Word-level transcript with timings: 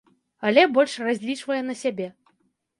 Але 0.49 0.63
больш 0.77 0.97
разлічвае 1.09 1.61
на 1.71 1.79
сябе. 1.85 2.13